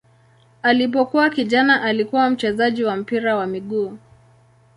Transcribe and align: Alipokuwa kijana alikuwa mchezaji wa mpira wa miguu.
Alipokuwa 0.61 1.29
kijana 1.29 1.81
alikuwa 1.81 2.29
mchezaji 2.29 2.83
wa 2.83 2.95
mpira 2.97 3.35
wa 3.35 3.47
miguu. 3.47 3.97